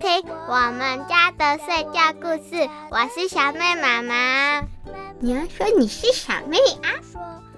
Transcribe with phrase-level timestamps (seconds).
[0.00, 4.60] 听我们家的睡觉故事，我是小妹妈妈。
[5.20, 6.90] 你要说你是小妹啊？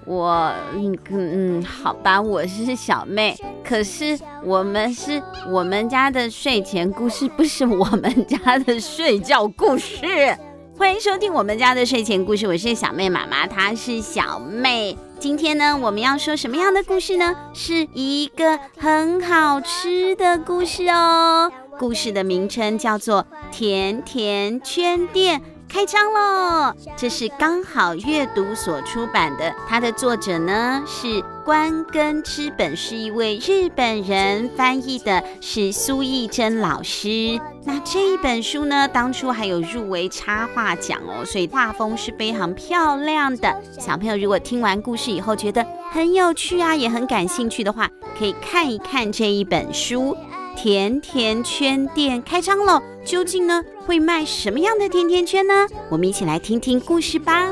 [0.05, 3.35] 我嗯嗯，好吧，我是小妹。
[3.63, 10.37] 可是我们是我们家的睡前故事，不是我们家的睡觉故事。
[10.75, 14.97] 欢迎收听我们家的睡前故事，我是小妹妈妈，她是小妹。
[15.19, 17.35] 今天呢，我们要说什么样的故事呢？
[17.53, 21.51] 是一个很好吃的故事哦。
[21.77, 25.39] 故事的名称叫做《甜甜圈店》。
[25.73, 26.71] 开张喽！
[26.95, 37.41] 这是刚好阅读所出版的，它的作者呢是关根知本，是一位日本人，翻译的是苏艺珍老师。
[37.65, 43.51] 那这一本书呢，当初还有入围插画奖哦，所以画风是非常漂亮的。
[43.79, 50.15] 小朋友如果听完故事以后觉得很有趣啊，也很感兴趣的话，可以看一看这一本书。
[50.55, 55.67] 甜甜圈店开张了，究竟呢会卖什么样的甜甜圈呢？
[55.89, 57.47] 我们一起来听听故事吧。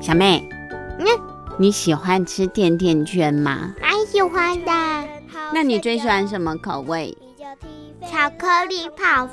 [0.00, 0.48] 小妹，
[1.00, 1.06] 嗯，
[1.58, 3.74] 你喜欢吃甜甜圈吗？
[3.80, 4.72] 蛮喜欢的。
[5.52, 7.16] 那你最喜欢什么口味？
[8.08, 9.32] 巧克力泡芙。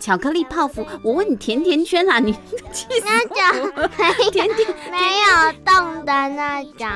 [0.00, 2.32] 巧克力泡芙，我问你甜甜圈啊，你
[2.72, 3.90] 气死我了！
[3.98, 6.88] 那种 甜甜 没有动的那种，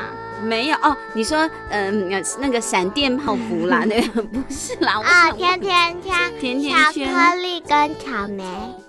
[0.45, 0.97] 没有哦。
[1.15, 5.01] 你说，嗯，那个闪电泡芙啦， 那个不是啦。
[5.03, 8.45] 啊，甜甜圈，甜甜圈，巧克力跟草莓，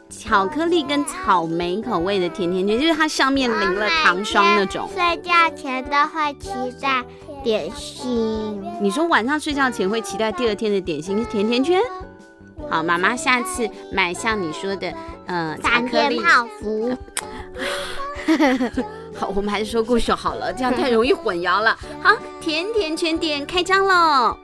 [0.09, 4.87] 巧克力跟草莓口味的甜甜圈，就是它上面淋了糖霜那种。
[4.93, 6.49] 睡觉前都会期
[6.81, 7.03] 待
[7.43, 8.63] 点心。
[8.81, 11.79] 你说晚上睡觉前会期待第二天的点心是甜甜圈？
[12.69, 14.91] 好，妈妈下次买像你说的，
[15.27, 16.97] 呃，巧克力泡芙。
[19.17, 21.77] 好，我们还是说故事好了，这样太容易混淆了。
[22.03, 24.37] 好，甜甜圈店开张喽！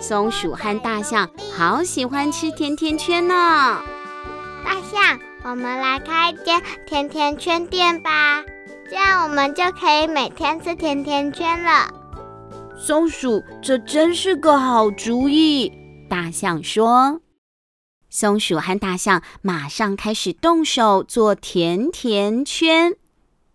[0.00, 3.34] 松鼠和大象好喜欢吃甜甜圈呢。
[4.64, 8.42] 大象，我们来开一间甜甜圈店吧，
[8.88, 11.88] 这样我们就可以每天吃甜甜圈了。
[12.76, 15.72] 松鼠，这真是个好主意。
[16.08, 17.20] 大象说。
[18.10, 22.94] 松鼠和大象马上开始动手做甜甜圈。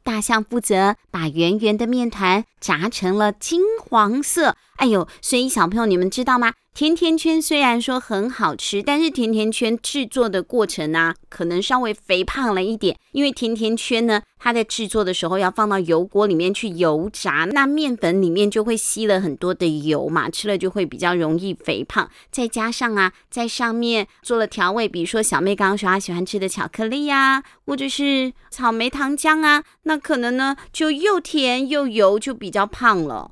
[0.03, 4.57] 大象负责把圆圆的面团炸成了金黄色。
[4.77, 6.53] 哎呦，所以小朋友，你们知道吗？
[6.73, 12.97] 甜甜圈虽然说很好吃，但是甜甜圈制作的过程呢、可能稍微肥胖了一点。
[13.11, 22.09] 因为甜甜圈呢，它在制作的时候要放到油锅里面去油炸，那面粉里面就会吸了很多的油嘛，吃了就会比较容易肥胖。
[22.31, 33.29] 再加上啊，在上面做了调味，比如说小妹刚刚说她喜欢吃的巧克力呀、啊，或者是草莓糖浆啊，那可能呢就又甜又油，就比较胖了。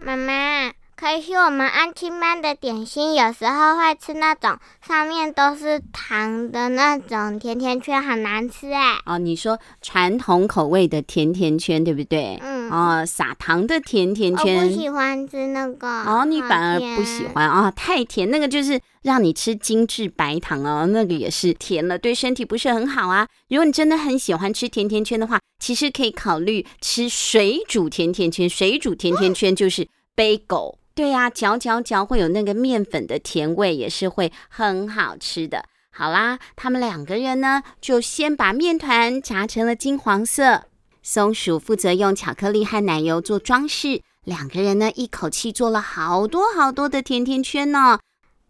[0.00, 0.72] 妈妈。
[0.96, 8.98] 可惜我们安亲班的点心有时候会吃那种上面都是糖的那种甜甜圈，很难吃哎。
[9.06, 12.38] 哦，你说传统口味的甜甜圈对不对？
[12.42, 12.59] 嗯。
[12.70, 14.56] 哦，撒糖的甜甜圈。
[14.64, 15.88] 我不喜欢吃那个。
[15.88, 17.68] 哦，你反而不喜欢啊？
[17.68, 23.26] 哦，太甜，那个就是让你吃精致白糖哦，那个也是甜了，对身体不是很好啊。
[23.48, 28.48] 如果你真的很喜欢吃甜甜圈的话，其实可以考虑吃水煮甜甜圈。
[28.48, 30.78] 水煮甜甜圈就是贝果。
[30.94, 35.64] 对呀、啊，嚼嚼嚼会有那个面粉的甜味，也是会很好吃的。
[35.92, 40.64] 好啦，他们两个人呢，就先把面团炸成了金黄色。
[41.02, 47.98] 松鼠负责用巧克力和奶油做装饰，两个人呢，一口气做了好多好多的甜甜圈呢。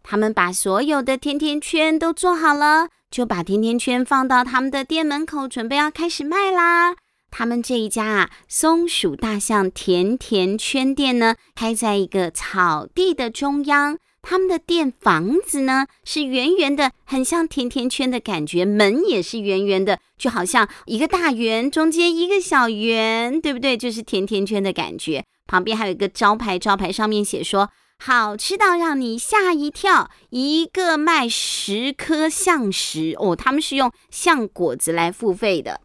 [0.03, 6.97] 他们把所有的甜甜圈都做好了，就把甜甜圈放到他们的店门口，准备要开始卖啦。
[7.31, 13.99] 他们这一家啊，松鼠大象甜甜圈店呢，开在一个草地的中央。
[14.23, 18.65] 他们的店房子呢是圆圆的，很像甜甜圈的感觉。
[18.65, 23.77] 门也是圆圆的，就好像一个大圆，中间一个小圆，对不对？
[23.77, 25.25] 就是甜甜圈的感觉。
[25.47, 35.81] 旁边还有一个招牌，招牌上面写说：“好吃到让你吓一跳，一个卖十颗橡石。”哦，他们是用橡果子来付费的。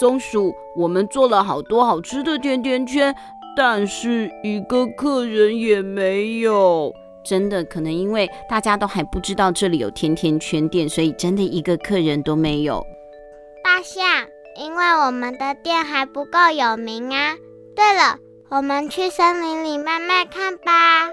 [0.00, 3.14] 松鼠，我们做了好多好吃的甜甜圈，
[3.56, 6.92] 但是一个客人也没有。
[7.24, 12.84] 真的，可能因为大家都还不知道这里有甜甜圈店，所以真的一个客人都没有。
[13.62, 14.04] 大象，
[14.56, 17.36] 因为我们的店还不够有名啊。
[17.76, 18.18] 对了，
[18.48, 21.08] 我们去森林里慢慢看吧。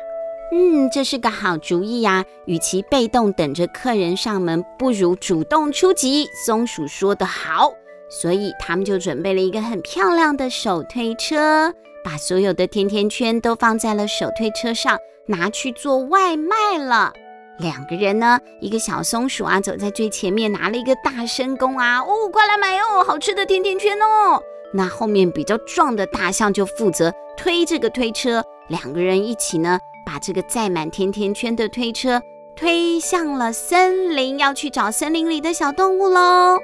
[0.51, 2.25] 嗯，这是个好主意呀。
[2.45, 6.27] 与其被动等着客人上门，不如主动出击。
[6.45, 7.71] 松鼠说得好。
[8.09, 11.71] 所以他们就准备了一个很漂亮的手推车，
[12.03, 14.97] 把所有的甜甜圈都放在了手推车上，
[15.27, 17.13] 拿去做外卖了。
[17.59, 24.41] 两个人呢，一个小松鼠啊，走在最前面，拿了一个大声公啊，哦，快来买哦，好吃的甜甜圈哦。
[24.73, 32.21] 那后面比较壮的大象就负责推这个推车，两个人一起呢，把这个载满甜甜圈的推车
[32.55, 36.57] 推向了森林，要去找森林里的小动物喽。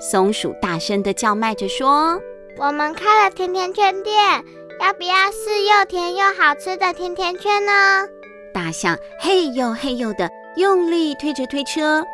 [0.00, 2.20] 松鼠大声的叫卖着说
[2.58, 4.44] ：“我们开了甜甜圈店，
[4.84, 8.06] 要不要试又甜又好吃的甜甜圈呢？”
[8.52, 12.04] 大象嘿呦嘿呦的用力推着推车，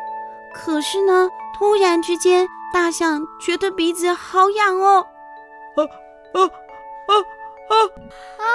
[0.53, 1.27] 可是呢，
[1.57, 5.05] 突然之间，大象觉得鼻子好痒哦！
[5.75, 5.83] 啊
[6.31, 7.13] 啊啊
[7.67, 7.75] 啊！
[8.39, 8.45] 啊！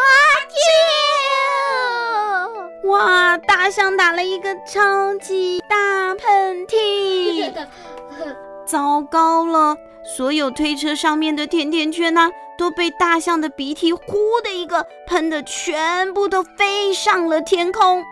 [2.83, 2.89] 救！
[2.89, 3.37] 哇！
[3.37, 7.53] 大象打了一个超级大喷嚏，
[8.67, 9.77] 糟糕了！
[10.05, 12.31] 所有推车上面的甜甜圈呢、啊？
[12.59, 14.01] 都被大象的鼻涕呼
[14.43, 18.03] 的一个喷的，全部都飞上了天空。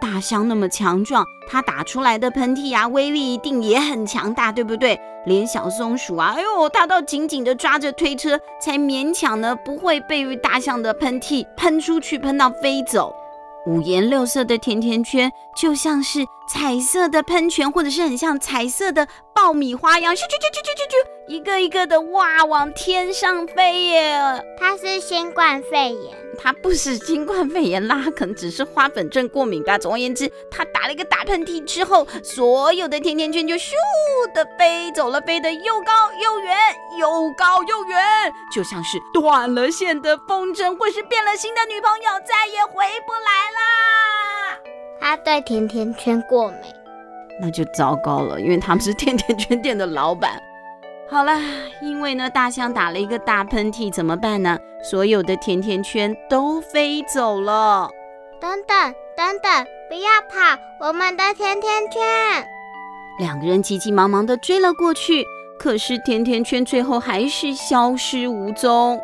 [0.00, 4.98] 大象那么强壮，它打出来的喷嚏啊，威力一定也很强大，对不对？
[5.26, 13.14] 连小松鼠啊，哎呦，它都紧紧的抓着推车，才勉强呢不会被大象的喷嚏喷出去，喷到飞走。
[13.66, 24.22] 五颜六色的甜甜圈就像是彩色的喷泉，或者是很像彩色的爆米花一样，咻咻咻咻咻咻咻，一个一个的哇，往天上飞耶！
[24.56, 29.76] 它是新冠肺炎，它不是新冠肺炎啦，可能只是花粉症过敏吧。
[29.76, 33.72] 总而言之，它打了一个打喷嚏之后，所有的甜甜圈就咻
[34.32, 36.56] 的飞走了，飞得又高又远，
[37.00, 38.00] 又高又远，
[38.54, 42.72] 就像是断了线的风筝，或是变了心的女朋友，再也回
[43.04, 44.17] 不来啦。
[45.00, 46.58] 他对甜甜圈过敏，
[47.40, 50.32] 那就糟糕了，因为他们是甜甜圈店的老板。
[51.10, 51.40] 好了，
[51.80, 54.58] 因为呢，大象打了一个大喷嚏，怎么办呢？
[54.82, 57.88] 所有的甜甜圈都飞走了。
[58.40, 62.46] 等等等等，不要跑，我们的甜甜圈！
[63.18, 65.24] 两个人急急忙忙地追了过去，
[65.58, 69.00] 可是甜甜圈最后还是消失无踪。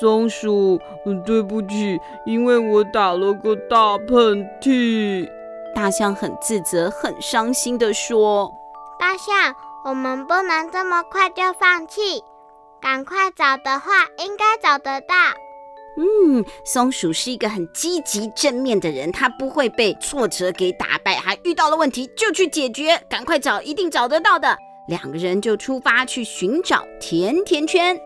[0.00, 5.28] 松鼠，嗯，对不起，因为我打了个大喷嚏。
[5.74, 8.52] 大象很自责、很伤心地说
[8.98, 9.54] ：“大象。”
[9.86, 12.24] 我们不能这么快就放弃，
[12.80, 15.14] 赶快找的话，应该找得到。
[15.96, 24.56] 嗯，松鼠是一个很积极正面的人，他不会被挫折给打败，还遇到了问题就去解决，赶快找，一定找得到的。
[24.88, 27.96] 两个人就出发去寻找甜甜圈。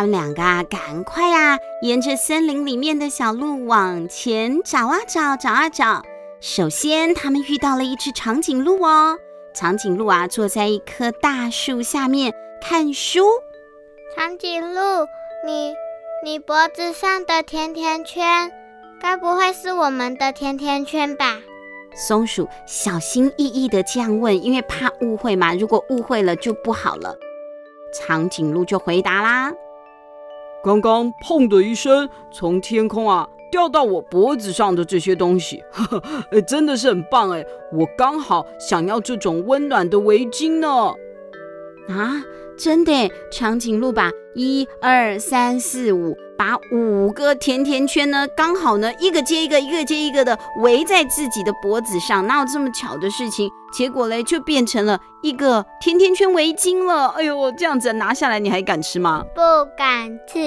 [0.00, 6.02] 他们两个啊，赶快啊，沿着森林里面的小路往前找啊找，找啊找。
[6.40, 9.18] 首先，他们遇到了一只长颈鹿哦。
[9.52, 12.32] 长颈鹿啊，坐在一棵大树下面
[12.62, 13.26] 看书。
[14.16, 14.80] 长颈鹿，
[15.44, 15.74] 你
[16.24, 18.50] 你脖子上的甜甜圈，
[19.02, 21.40] 该不会是我们的甜甜圈吧？
[21.94, 25.52] 松鼠小心翼翼地这样问，因为怕误会嘛。
[25.52, 27.18] 如果误会了就不好了。
[27.92, 29.52] 长颈鹿就回答啦。
[30.62, 36.02] 刚刚砰的一声，从天空啊掉到我脖子上的这些东西，呵呵，
[36.32, 37.44] 哎，真的是很棒哎！
[37.72, 40.68] 我刚好想要这种温暖的围巾呢。
[41.88, 42.22] 啊，
[42.58, 53.50] 真的，长颈鹿吧一二三四五，把五个甜甜圈呢，刚好呢一个接一个，一个接一个的围在自己的脖子上，哪有这么巧的事情？
[53.72, 57.08] 结果嘞，就变成了一个甜甜圈围巾了。
[57.08, 59.24] 哎呦，这样子拿下来，你还敢吃吗？
[59.34, 59.40] 不
[59.76, 60.38] 敢吃。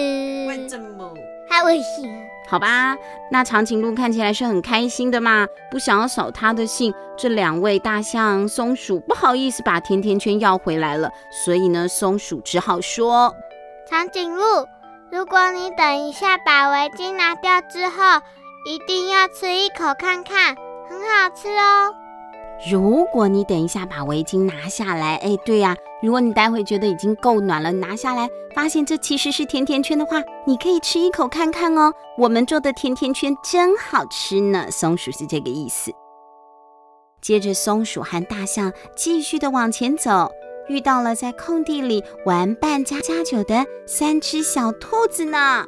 [0.47, 1.13] 为什么？
[1.49, 2.09] 太危险。
[2.47, 2.95] 好吧，
[3.31, 6.93] 那长颈鹿看起来是很开心的嘛，不想要扫他的兴。
[7.15, 11.09] 这两位大象、松鼠不好意思把甜甜圈要回来了，
[11.45, 13.33] 所以呢，松鼠只好说
[13.93, 14.41] ：“长颈鹿，
[15.11, 18.19] 如果你等一下把围巾拿掉之后，
[18.65, 20.55] 一定要吃一口看看，
[20.89, 21.93] 很好吃哦。”
[22.67, 31.93] 如果你等一下把围巾拿下来，哎，对呀，如果你待会觉得已经够暖了，拿下来发现这其实是甜甜圈的话，你可以吃一口看看哦。
[32.17, 34.71] 我们做的甜甜圈真好吃呢。
[34.71, 35.91] 松鼠是这个意思。
[37.21, 40.31] 接着，松鼠和大象继续的往前走，
[40.67, 45.65] 遇到了在空地里玩扮家家酒的三只小兔子呢。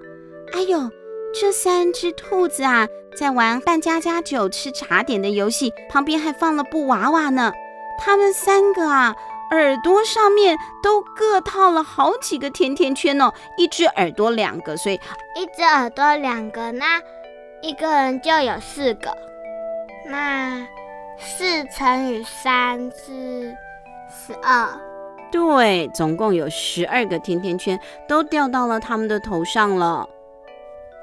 [0.54, 0.90] 哎呦！
[1.38, 2.88] 这三只兔子啊，
[3.20, 7.52] 在玩扮家家酒、吃茶点的游戏，旁边还放了布娃娃呢。
[8.00, 9.14] 他们三个啊，
[9.52, 14.96] 耳朵上面都各套了好几个甜甜圈哦，一只耳朵两个，所以
[15.36, 16.86] 一只耳朵两个呢，
[17.62, 19.14] 一个人就有四个，
[20.06, 20.66] 那
[21.20, 23.54] 四乘以三是
[24.16, 24.68] 十二。
[25.32, 30.08] 对，总共有十二个甜甜圈都掉到了他们的头上了。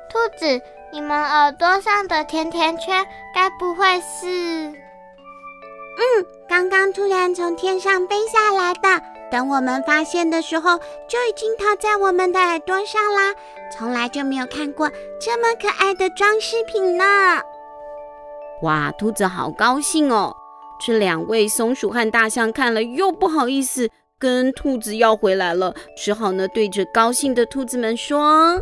[0.09, 4.27] 兔子，你们耳朵上的甜甜圈该不会是……
[5.99, 9.03] 嗯，刚刚突然从天上飞下来的。
[9.31, 10.79] 等我们发现的时候，
[11.09, 13.35] 就已经套在我们的耳朵上啦。
[13.71, 14.91] 从来就没有看过
[15.21, 17.05] 这么可爱的装饰品呢。
[18.63, 20.37] 哇，兔子好高兴哦！
[20.85, 28.61] 这两位松鼠和大象看了又不好意思跟兔子要回来了，只好呢对着高兴的兔子们说：“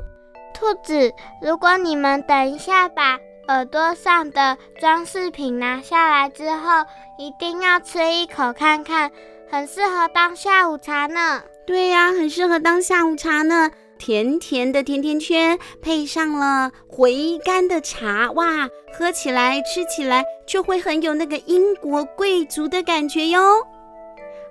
[0.52, 6.84] 兔子，如果你们等一下把耳朵上的装饰品拿下来之后，
[7.18, 9.10] 一定要吃一口看看。”
[9.50, 11.42] 很适合当下午茶呢。
[11.66, 13.68] 对呀，很适合当下午茶呢。
[14.00, 18.66] 甜甜的甜甜圈配上了回甘的茶，哇，
[18.98, 23.38] 喝起来吃起来就会很有那个英国贵族的感觉哟。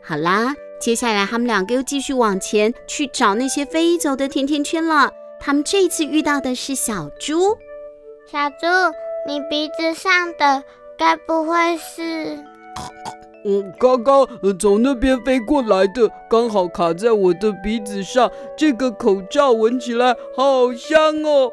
[0.03, 5.11] 好啦，接下来他们两个又继续往前去找那些飞走的甜甜圈了。
[5.39, 7.57] 他们这次遇到的是小猪。
[8.31, 8.67] 小猪，
[9.27, 10.63] 你鼻子上的
[10.95, 12.37] 该不会是？
[13.45, 14.27] 嗯，刚刚
[14.59, 18.29] 从那边飞过来的，刚好卡在我的鼻子上。
[18.57, 21.51] 这个口罩闻起来好香哦。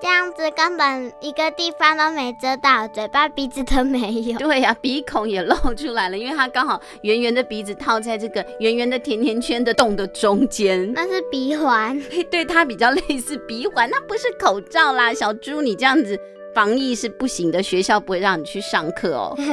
[0.00, 4.36] 这样子根本一个地方都没遮到，嘴巴、鼻子都没有。
[4.36, 10.92] 对呀、啊，鼻孔也露出来了，因为它刚好圆圆的鼻子套在这个圆圆的甜甜圈的洞的中间。
[10.92, 11.96] 那是鼻环，
[12.28, 15.14] 对，它比较类似鼻环，那不是口罩啦。
[15.14, 16.18] 小猪，你这样子
[16.52, 19.36] 防疫是不行的，学校不会让你去上课哦。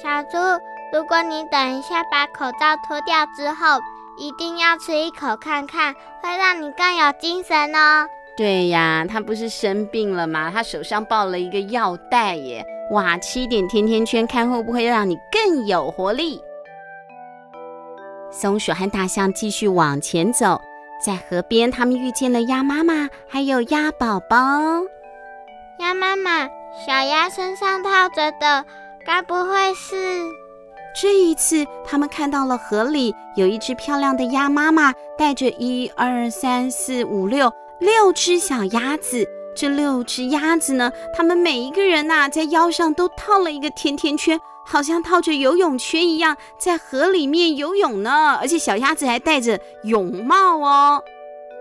[0.00, 0.38] 小猪，
[0.92, 3.80] 如果你等一下把口罩脱掉之后，
[4.16, 8.06] 一定要吃一口看看，会让你更有精神哦。
[8.36, 10.52] 对呀，他不是生病了吗？
[10.54, 12.64] 他手上抱了一个药袋耶。
[12.92, 16.40] 哇，吃一点甜甜圈，看会不会让你更有活力。
[18.30, 20.60] 松鼠和大象继续往前走，
[21.04, 24.36] 在河边，他们遇见了鸭妈妈，还有鸭宝宝。
[25.80, 26.46] 鸭妈妈，
[26.86, 28.64] 小鸭身上套着的。
[29.08, 29.96] 该不会是？
[31.00, 37.50] 这一次，他们看到了河里有一只漂亮的鸭妈妈，带着一二三四五六
[37.80, 39.26] 六只小鸭子。
[39.56, 48.36] 这六只鸭子呢，它们每一个人呐、在腰上都套了一个甜甜圈，好像套着游泳圈一样，在河里面游泳呢。
[48.38, 51.02] 而且小鸭子还戴着泳帽哦。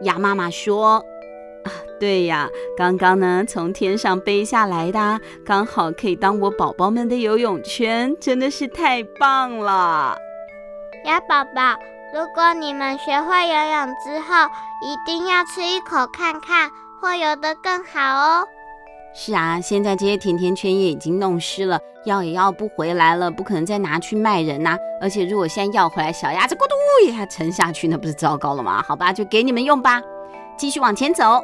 [0.02, 1.02] 鸭妈妈说。
[2.00, 10.16] 对呀，刚刚呢从天上飞下来的，刚好可以当我宝宝们的游泳圈，真的是太棒了。
[11.06, 11.76] 鸭宝宝，
[12.14, 14.48] 如果你们学会游泳之后，
[14.84, 16.70] 一定要吃一口看看，
[17.02, 18.48] 会游得更好哦。
[19.16, 24.78] 是啊，现在这些甜甜圈也已经弄湿了，要也要不回来了，不可能再拿去卖人呐。
[25.02, 28.84] 而且如果现在要回来，小鸭子咕嘟一下沉下去，那不是糟糕了吗？
[28.88, 30.00] 好吧，就给你们用吧，
[30.56, 31.44] 继续往前走。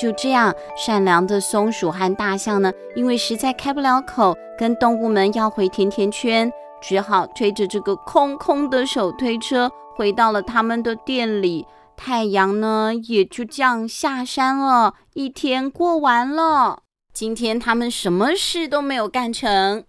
[0.00, 11.66] 就这样，善良的松鼠和大象呢，因为实在开不了口，跟动物们要回甜甜圈，只好推着这个空空的手推车回到了他们的店里。
[11.98, 14.94] 太阳呢，也就这样下山了。
[15.12, 19.84] 一天过完了，今天他们什么事都没有干成。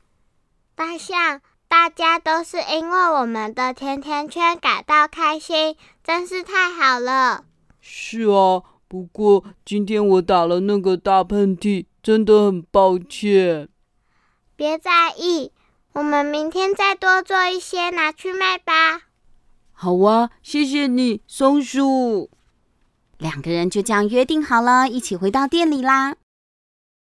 [0.75, 1.39] 大象，
[1.69, 7.45] 大家都是因为我们的甜甜圈感到开心，真是太好了。
[7.79, 8.63] 是啊。
[8.91, 13.69] 不过今天我打了那个大喷嚏，真的很抱歉。
[14.57, 15.53] 别在意，
[15.93, 19.03] 我们明天再多做一些拿去卖吧。
[19.71, 22.29] 好啊，谢谢你，松鼠。
[23.17, 26.17] 两个人就这样约定好了，一起回到店里啦。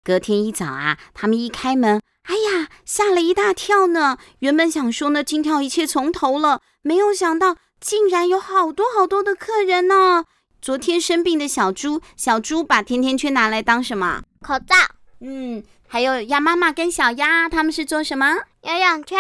[0.05, 4.17] 隔天一早啊，他们一开门，哎呀，吓了一大跳呢。
[4.39, 10.25] 原本想说呢，今天一切从头了，没有想到竟然有好多好多的客人呢。
[10.63, 14.23] 昨天生病的小猪，小猪把甜甜圈拿来当什么？
[14.43, 14.75] 口罩。
[15.21, 18.37] 嗯，还有鸭妈妈跟小鸭，他们是做什么？
[18.63, 19.19] 游泳圈。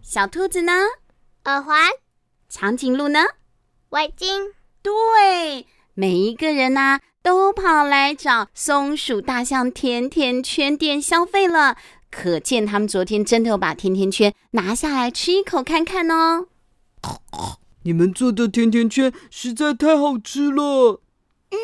[0.00, 0.72] 小兔子呢？
[1.44, 1.90] 耳环。
[2.48, 3.24] 长颈鹿呢？
[3.90, 4.52] 围巾。
[4.82, 11.76] 对，每一个人呐、啊，都跑来找松鼠大象甜甜圈店消费了，
[12.10, 16.46] 可见他们昨天真的有把甜甜圈拿下来吃一口看看哦。
[17.86, 21.00] 你们做的甜甜圈实在太好吃了。
[21.50, 21.56] 嗯，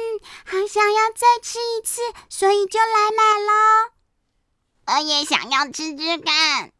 [0.45, 3.93] 好想要再吃一次，所以就来买了。
[4.87, 6.71] 我也想要吃吃看。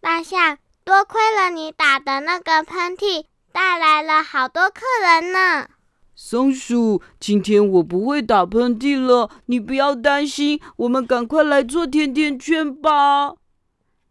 [0.00, 5.68] 大象，多亏了你打的那个喷嚏，带来了好多客人呢。
[6.14, 10.58] 松鼠，今天我不会打喷嚏了，你不要担心。
[10.76, 13.34] 我们赶快来做甜甜圈吧。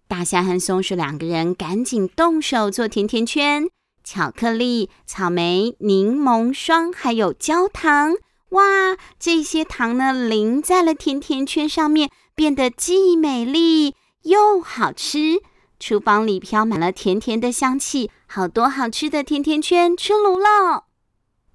[0.08, 3.68] 大象和松鼠两个人赶紧动手做甜甜圈，
[4.04, 8.16] 巧克力、草莓、柠檬霜，还有焦糖。
[8.50, 15.42] 哇，这些糖呢，淋在了甜甜圈上面，变得既美丽又好吃。
[15.80, 20.86] 厨房里飘满了甜甜的香气，好多好吃的甜甜圈出炉了。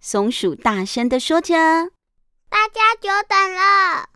[0.00, 1.54] 松鼠大声地说着
[2.48, 4.08] ：“大家久等了！”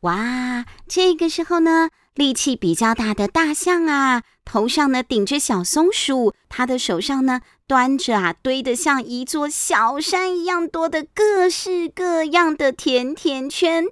[0.00, 13.86] 哇，这个时候呢，力气比较大的大象啊，头上呢顶着小松鼠，他的手上呢端着啊堆得像一座小山一样多的各式各样的甜甜圈。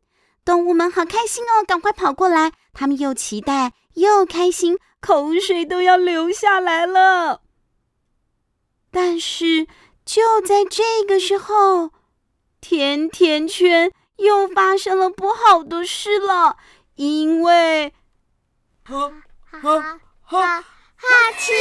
[0.45, 7.43] 动物们好开心哦，赶快跑过来，他们又期待又开心，口水都要流下来了。
[8.91, 9.67] 但是。
[10.07, 11.91] 就在这个时候，
[12.61, 16.59] 甜甜圈又发生了不好的事了，
[16.97, 17.95] 因为，
[18.85, 19.11] 哈
[19.47, 20.65] 哈哈
[21.09, 21.53] 哈气！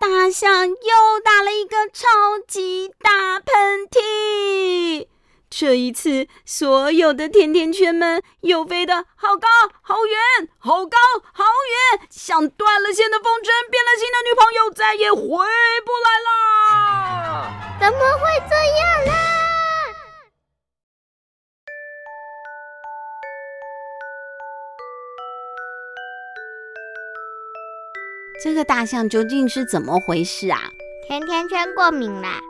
[0.00, 2.06] 大象又打了一个超
[2.46, 5.08] 级大喷嚏。
[5.50, 9.48] 这一次，所有的甜甜圈们又飞得好高、
[9.82, 10.98] 好远、好高、
[11.32, 11.44] 好
[11.94, 17.50] 远，像断了线的风筝，变了心的女朋友再也回不来了。
[17.80, 19.12] 怎么会这样呢？
[28.42, 30.70] 这个大象究竟是怎么回事啊？
[31.06, 32.40] 甜甜圈过敏啦。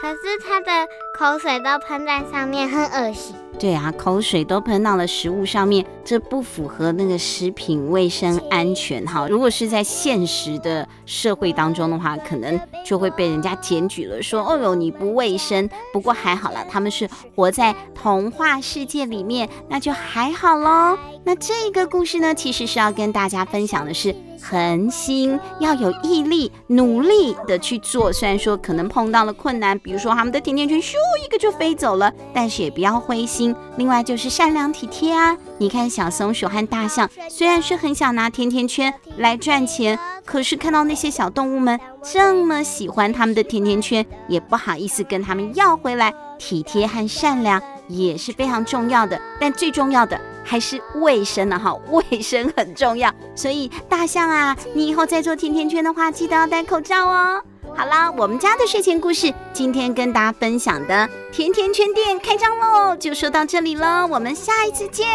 [0.00, 3.34] 可是它的口水都喷在上面，很恶心。
[3.58, 9.26] 对啊，口水都喷到了食物上面，这不符合那个食品卫生安全哈。
[9.28, 15.68] 如果是在现实的社会当中的话，可能就会被人家检举了，说哦哟你不卫生。
[15.92, 20.96] 不过还好啦，他们是活在童话世界里面，那就还好喽。
[21.24, 24.14] 那这个故事呢，其实是要跟大家分享的是。
[24.40, 28.12] 恒心要有毅力，努力的去做。
[28.12, 33.54] 虽然说可能碰到了困难，比如说他们的甜甜圈咻又一个就飞走了，但是也不要灰心。
[33.76, 35.36] 另外就是善良体贴啊！
[35.58, 46.12] 你看小松鼠和大象，虽然是很想拿甜甜圈来赚钱，可是看到那些小动物们这么喜欢他们的甜甜圈，也不好意思跟他们要回来。
[46.38, 50.20] 体贴和善良也是非常重要的，但最重要的。
[50.44, 53.12] 还是卫生了哈，卫生很重要。
[53.34, 57.42] 所以大象啊，你以后再做甜甜圈的话，记得要戴口罩哦。
[57.78, 64.04] 好啦，我们家的睡前故事今天跟大家分享的甜甜圈店开张喽，就说到这里喽。
[64.10, 65.06] 我们下一次见，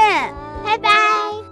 [0.63, 1.42] 拜拜。